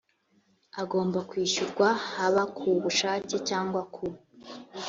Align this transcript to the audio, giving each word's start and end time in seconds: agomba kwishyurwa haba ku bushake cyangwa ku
agomba 0.81 1.19
kwishyurwa 1.29 1.87
haba 2.13 2.43
ku 2.57 2.67
bushake 2.83 3.35
cyangwa 3.49 3.81
ku 3.93 4.05